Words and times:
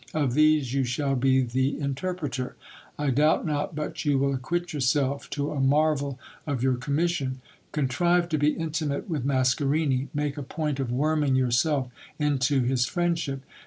Of 0.15 0.33
these 0.33 0.73
you 0.73 0.83
shall 0.83 1.15
be 1.15 1.41
the 1.41 1.79
inter 1.79 2.15
preter. 2.15 2.55
I 2.97 3.11
doubt 3.11 3.45
not 3.45 3.75
but 3.75 4.03
you 4.03 4.17
will 4.17 4.33
acquit 4.33 4.73
yourself 4.73 5.29
to 5.29 5.51
a 5.51 5.61
marvel 5.61 6.17
of 6.47 6.63
your 6.63 6.73
commis 6.73 7.09
sion. 7.09 7.39
Contrive 7.71 8.27
to 8.29 8.39
be 8.39 8.49
intimate 8.49 9.07
with 9.07 9.25
Mascarini; 9.27 10.07
make 10.11 10.39
a 10.39 10.41
point 10.41 10.79
of 10.79 10.91
worming 10.91 11.35
yourself 11.35 11.91
into 12.17 12.61
his 12.61 12.87
friendship. 12.87 13.43